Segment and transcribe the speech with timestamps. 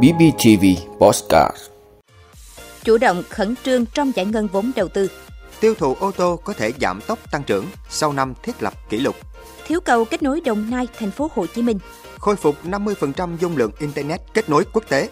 [0.00, 0.64] BBTV
[0.98, 1.56] Postcard
[2.84, 5.08] Chủ động khẩn trương trong giải ngân vốn đầu tư
[5.60, 8.98] Tiêu thụ ô tô có thể giảm tốc tăng trưởng sau năm thiết lập kỷ
[8.98, 9.16] lục.
[9.66, 11.78] Thiếu cầu kết nối Đồng Nai, thành phố Hồ Chí Minh
[12.18, 15.08] Khôi phục 50% dung lượng Internet kết nối quốc tế.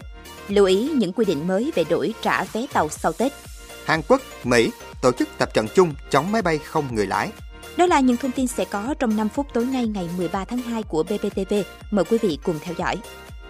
[0.47, 3.31] Lưu ý những quy định mới về đổi trả vé tàu sau Tết
[3.85, 4.71] Hàn Quốc, Mỹ
[5.01, 7.29] tổ chức tập trận chung chống máy bay không người lái.
[7.77, 10.59] Đó là những thông tin sẽ có trong 5 phút tối nay ngày 13 tháng
[10.59, 11.53] 2 của BBTV.
[11.91, 12.97] Mời quý vị cùng theo dõi.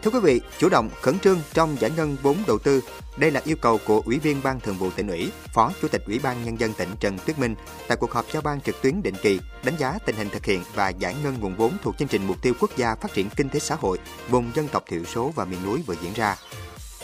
[0.04, 2.82] Thưa quý vị, chủ động khẩn trương trong giải ngân vốn đầu tư.
[3.18, 6.04] Đây là yêu cầu của Ủy viên Ban Thường vụ tỉnh ủy, Phó Chủ tịch
[6.07, 7.55] Ủy ban Nhân dân tỉnh Trần Tuyết Minh
[7.87, 10.61] tại cuộc họp giao ban trực tuyến định kỳ đánh giá tình hình thực hiện
[10.75, 13.50] và giải ngân nguồn vốn thuộc chương trình mục tiêu quốc gia phát triển kinh
[13.50, 16.36] tế xã hội vùng dân tộc thiểu số và miền núi vừa diễn ra.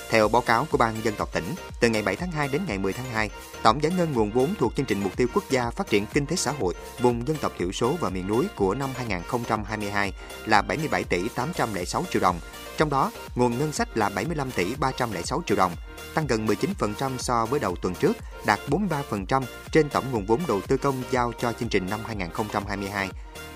[0.10, 2.78] Theo báo cáo của Ban dân tộc tỉnh, từ ngày 7 tháng 2 đến ngày
[2.78, 3.30] 10 tháng 2,
[3.64, 6.26] tổng giải ngân nguồn vốn thuộc chương trình mục tiêu quốc gia phát triển kinh
[6.26, 10.14] tế xã hội vùng dân tộc thiểu số và miền núi của năm 2022
[10.46, 12.40] là 77 tỷ 806 triệu đồng.
[12.78, 15.72] Trong đó, nguồn ngân sách là 75 tỷ 306 triệu đồng,
[16.14, 20.62] tăng gần 19% so với đầu tuần trước, đạt 43% trên tổng nguồn vốn đầu
[20.62, 23.10] tư công giao cho chương trình năm 2022.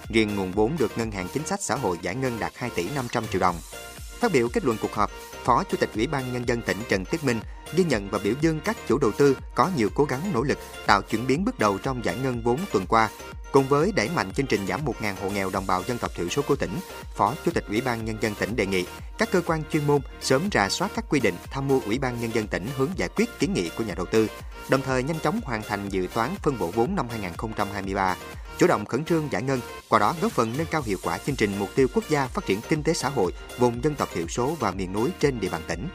[0.09, 2.89] Riêng nguồn vốn được Ngân hàng Chính sách Xã hội giải ngân đạt 2 tỷ
[2.95, 3.55] 500 triệu đồng.
[4.19, 5.11] Phát biểu kết luận cuộc họp,
[5.43, 7.39] Phó Chủ tịch Ủy ban Nhân dân tỉnh Trần Tuyết Minh
[7.75, 10.57] ghi nhận và biểu dương các chủ đầu tư có nhiều cố gắng nỗ lực,
[10.87, 13.09] tạo chuyển biến bước đầu trong giải ngân vốn tuần qua.
[13.51, 16.29] Cùng với đẩy mạnh chương trình giảm 1.000 hộ nghèo đồng bào dân tộc thiểu
[16.29, 16.79] số của tỉnh,
[17.15, 18.85] Phó Chủ tịch Ủy ban Nhân dân tỉnh đề nghị
[19.17, 22.21] các cơ quan chuyên môn sớm rà soát các quy định tham mưu Ủy ban
[22.21, 24.27] Nhân dân tỉnh hướng giải quyết kiến nghị của nhà đầu tư,
[24.69, 28.15] đồng thời nhanh chóng hoàn thành dự toán phân bổ vốn năm 2023
[28.57, 31.35] chủ động khẩn trương giải ngân, qua đó góp phần nâng cao hiệu quả chương
[31.35, 34.27] trình mục tiêu quốc gia phát triển kinh tế xã hội vùng dân tộc thiểu
[34.27, 35.87] số và miền núi trên địa bàn tỉnh.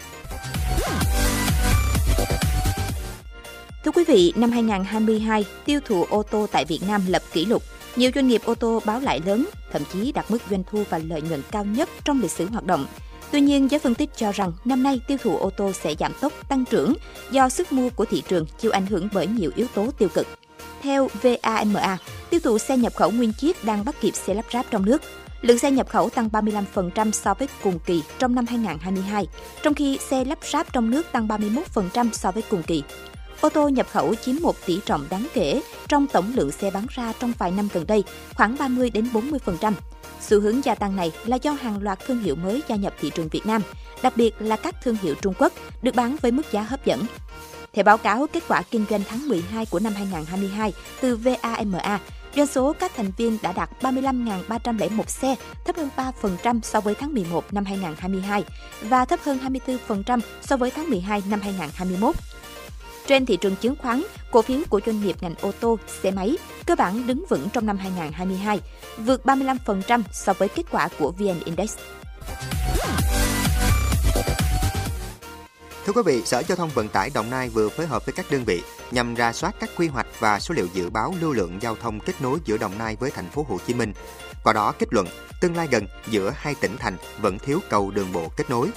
[3.87, 7.63] Thưa quý vị, năm 2022, tiêu thụ ô tô tại Việt Nam lập kỷ lục.
[7.97, 10.99] Nhiều doanh nghiệp ô tô báo lại lớn, thậm chí đạt mức doanh thu và
[10.99, 12.87] lợi nhuận cao nhất trong lịch sử hoạt động.
[13.33, 16.13] Tuy nhiên, giới phân tích cho rằng năm nay tiêu thụ ô tô sẽ giảm
[16.21, 16.95] tốc tăng trưởng
[17.31, 20.27] do sức mua của thị trường chịu ảnh hưởng bởi nhiều yếu tố tiêu cực.
[20.83, 21.99] Theo VAMA,
[22.31, 25.03] tiêu thụ xe nhập khẩu nguyên chiếc đang bắt kịp xe lắp ráp trong nước.
[25.43, 29.27] Lượng xe nhập khẩu tăng 35% so với cùng kỳ trong năm 2022,
[29.63, 32.83] trong khi xe lắp ráp trong nước tăng 31% so với cùng kỳ.
[33.41, 36.87] Ô tô nhập khẩu chiếm một tỷ trọng đáng kể trong tổng lượng xe bán
[36.91, 38.05] ra trong vài năm gần đây,
[38.35, 39.73] khoảng 30 đến 40%.
[40.21, 43.11] Xu hướng gia tăng này là do hàng loạt thương hiệu mới gia nhập thị
[43.15, 43.63] trường Việt Nam,
[44.03, 45.53] đặc biệt là các thương hiệu Trung Quốc
[45.83, 47.07] được bán với mức giá hấp dẫn.
[47.73, 52.01] Theo báo cáo kết quả kinh doanh tháng 12 của năm 2022 từ VAMA,
[52.37, 57.15] doanh số các thành viên đã đạt 35.301 xe, thấp hơn 3% so với tháng
[57.15, 58.45] 11 năm 2022
[58.83, 59.39] và thấp hơn
[59.89, 62.15] 24% so với tháng 12 năm 2021.
[63.07, 66.37] Trên thị trường chứng khoán, cổ phiếu của doanh nghiệp ngành ô tô, xe máy
[66.67, 68.61] cơ bản đứng vững trong năm 2022,
[68.99, 71.77] vượt 35% so với kết quả của VN Index.
[75.87, 78.27] Thưa quý vị, Sở Giao thông Vận tải Đồng Nai vừa phối hợp với các
[78.31, 81.59] đơn vị nhằm ra soát các quy hoạch và số liệu dự báo lưu lượng
[81.61, 83.93] giao thông kết nối giữa Đồng Nai với thành phố Hồ Chí Minh.
[84.45, 85.07] Qua đó kết luận,
[85.41, 88.69] tương lai gần giữa hai tỉnh thành vẫn thiếu cầu đường bộ kết nối.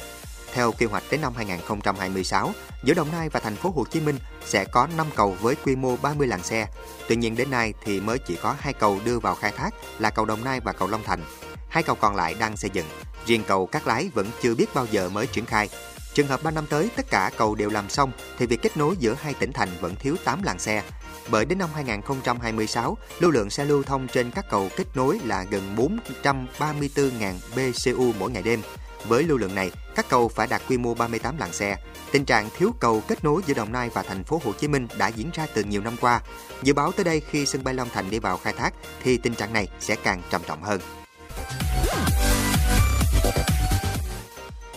[0.53, 2.51] Theo kế hoạch đến năm 2026,
[2.83, 5.75] giữa Đồng Nai và thành phố Hồ Chí Minh sẽ có 5 cầu với quy
[5.75, 6.67] mô 30 làn xe.
[7.07, 10.09] Tuy nhiên đến nay thì mới chỉ có hai cầu đưa vào khai thác là
[10.09, 11.21] cầu Đồng Nai và cầu Long Thành.
[11.69, 12.85] Hai cầu còn lại đang xây dựng.
[13.25, 15.69] Riêng cầu Cát Lái vẫn chưa biết bao giờ mới triển khai.
[16.13, 18.95] Trường hợp 3 năm tới tất cả cầu đều làm xong thì việc kết nối
[18.99, 20.83] giữa hai tỉnh thành vẫn thiếu 8 làn xe.
[21.31, 25.43] Bởi đến năm 2026, lưu lượng xe lưu thông trên các cầu kết nối là
[25.43, 25.75] gần
[26.23, 28.61] 434.000 BCU mỗi ngày đêm.
[29.07, 31.77] Với lưu lượng này, các cầu phải đạt quy mô 38 làn xe.
[32.11, 34.87] Tình trạng thiếu cầu kết nối giữa Đồng Nai và thành phố Hồ Chí Minh
[34.97, 36.21] đã diễn ra từ nhiều năm qua.
[36.63, 38.73] Dự báo tới đây khi sân bay Long Thành đi vào khai thác
[39.03, 40.81] thì tình trạng này sẽ càng trầm trọng hơn.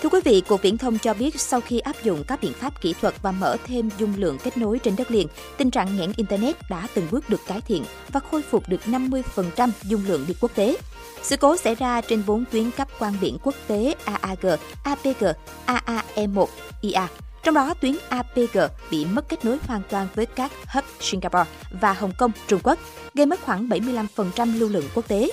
[0.02, 2.80] Thưa quý vị, Cục Viễn thông cho biết sau khi áp dụng các biện pháp
[2.80, 6.12] kỹ thuật và mở thêm dung lượng kết nối trên đất liền, tình trạng nghẽn
[6.16, 10.34] Internet đã từng bước được cải thiện và khôi phục được 50% dung lượng đi
[10.40, 10.76] quốc tế.
[11.22, 14.46] Sự cố xảy ra trên 4 tuyến cấp quan biển quốc tế AAG,
[14.84, 15.24] APG,
[15.66, 16.46] AAE1,
[16.80, 17.08] IA.
[17.42, 18.58] Trong đó, tuyến APG
[18.90, 21.50] bị mất kết nối hoàn toàn với các hub Singapore
[21.80, 22.78] và Hồng Kông, Trung Quốc,
[23.14, 25.30] gây mất khoảng 75% lưu lượng quốc tế.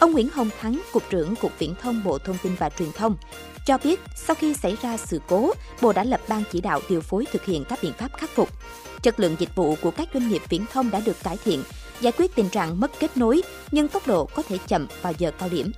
[0.00, 3.16] Ông Nguyễn Hồng Thắng, Cục trưởng Cục Viễn thông Bộ Thông tin và Truyền thông,
[3.66, 7.00] cho biết sau khi xảy ra sự cố, Bộ đã lập ban chỉ đạo điều
[7.00, 8.48] phối thực hiện các biện pháp khắc phục.
[9.02, 11.62] Chất lượng dịch vụ của các doanh nghiệp viễn thông đã được cải thiện,
[12.00, 15.32] giải quyết tình trạng mất kết nối, nhưng tốc độ có thể chậm vào giờ
[15.38, 15.72] cao điểm.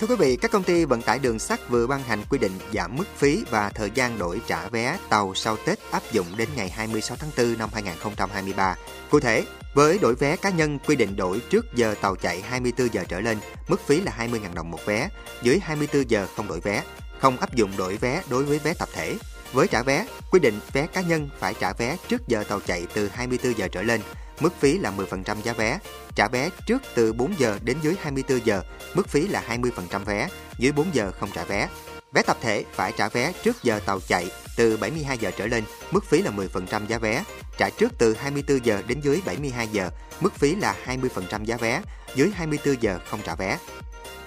[0.00, 2.52] Thưa quý vị, các công ty vận tải đường sắt vừa ban hành quy định
[2.72, 6.48] giảm mức phí và thời gian đổi trả vé tàu sau Tết áp dụng đến
[6.56, 8.76] ngày 26 tháng 4 năm 2023.
[9.10, 9.44] Cụ thể,
[9.74, 13.20] với đổi vé cá nhân quy định đổi trước giờ tàu chạy 24 giờ trở
[13.20, 13.38] lên,
[13.68, 15.08] mức phí là 20.000 đồng một vé,
[15.42, 16.82] dưới 24 giờ không đổi vé,
[17.18, 19.16] không áp dụng đổi vé đối với vé tập thể.
[19.52, 22.86] Với trả vé, quy định vé cá nhân phải trả vé trước giờ tàu chạy
[22.94, 24.00] từ 24 giờ trở lên,
[24.40, 25.78] mức phí là 10% giá vé.
[26.14, 28.62] Trả vé trước từ 4 giờ đến dưới 24 giờ,
[28.94, 30.28] mức phí là 20% vé,
[30.58, 31.68] dưới 4 giờ không trả vé.
[32.12, 35.64] Vé tập thể phải trả vé trước giờ tàu chạy từ 72 giờ trở lên,
[35.90, 37.24] mức phí là 10% giá vé.
[37.58, 39.90] Trả trước từ 24 giờ đến dưới 72 giờ,
[40.20, 41.82] mức phí là 20% giá vé,
[42.14, 43.58] dưới 24 giờ không trả vé.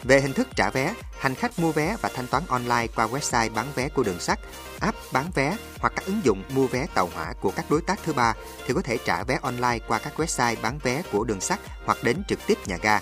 [0.03, 3.53] Về hình thức trả vé, hành khách mua vé và thanh toán online qua website
[3.53, 4.39] bán vé của đường sắt,
[4.79, 7.99] app bán vé hoặc các ứng dụng mua vé tàu hỏa của các đối tác
[8.03, 8.33] thứ ba
[8.67, 11.97] thì có thể trả vé online qua các website bán vé của đường sắt hoặc
[12.03, 12.99] đến trực tiếp nhà ga.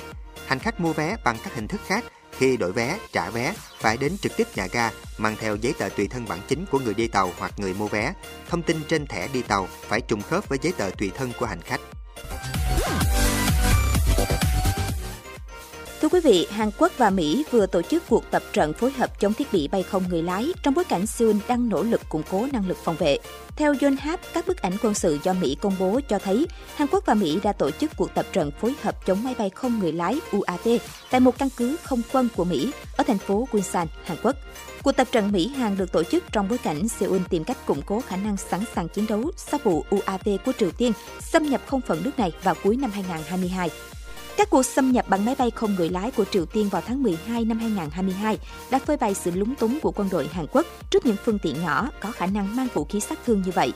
[0.48, 2.04] Hành khách mua vé bằng các hình thức khác
[2.38, 5.90] khi đổi vé, trả vé phải đến trực tiếp nhà ga mang theo giấy tờ
[5.90, 8.14] tùy thân bản chính của người đi tàu hoặc người mua vé.
[8.50, 11.46] Thông tin trên thẻ đi tàu phải trùng khớp với giấy tờ tùy thân của
[11.46, 11.82] hành khách.
[16.02, 19.20] Thưa quý vị, Hàn Quốc và Mỹ vừa tổ chức cuộc tập trận phối hợp
[19.20, 22.24] chống thiết bị bay không người lái trong bối cảnh Seoul đang nỗ lực củng
[22.32, 23.18] cố năng lực phòng vệ.
[23.56, 27.06] Theo Yonhap, các bức ảnh quân sự do Mỹ công bố cho thấy Hàn Quốc
[27.06, 29.92] và Mỹ đã tổ chức cuộc tập trận phối hợp chống máy bay không người
[29.92, 30.68] lái UAV
[31.12, 34.36] tại một căn cứ không quân của Mỹ ở thành phố Gunsan, Hàn Quốc.
[34.84, 38.02] Cuộc tập trận Mỹ-Hàn được tổ chức trong bối cảnh Seoul tìm cách củng cố
[38.02, 41.82] khả năng sẵn sàng chiến đấu sau vụ UAV của Triều Tiên xâm nhập không
[41.82, 43.70] phận nước này vào cuối năm 2022.
[44.42, 47.04] Các cuộc xâm nhập bằng máy bay không người lái của Triều Tiên vào tháng
[47.04, 48.38] 12 năm 2022
[48.72, 51.62] đã phơi bày sự lúng túng của quân đội Hàn Quốc trước những phương tiện
[51.62, 53.72] nhỏ có khả năng mang vũ khí sát thương như vậy.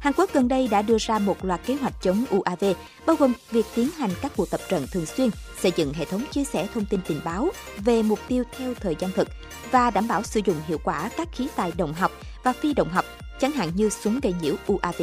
[0.00, 2.64] Hàn Quốc gần đây đã đưa ra một loạt kế hoạch chống UAV,
[3.06, 6.24] bao gồm việc tiến hành các cuộc tập trận thường xuyên, xây dựng hệ thống
[6.30, 9.28] chia sẻ thông tin tình báo về mục tiêu theo thời gian thực
[9.70, 12.12] và đảm bảo sử dụng hiệu quả các khí tài động học
[12.44, 13.04] và phi động học,
[13.40, 15.02] chẳng hạn như súng gây nhiễu UAV.